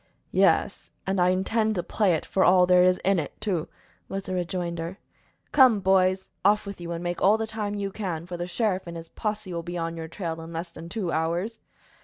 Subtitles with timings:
[0.31, 3.67] "Yes, and I intend to play it for all there is in it, too,"
[4.09, 4.97] was the rejoinder.
[5.51, 8.87] "Come, boys, off with you, and make all the time you can, for the sheriff
[8.87, 11.59] and his posse will be on your trail in less than two hours."